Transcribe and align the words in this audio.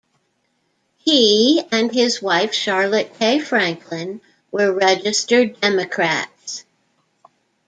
He 0.97 1.61
and 1.71 1.93
his 1.93 2.23
wife 2.23 2.55
Charlotte 2.55 3.13
K. 3.19 3.37
Franklyn 3.39 4.19
were 4.51 4.73
registered 4.73 5.61
Democrats. 5.61 6.63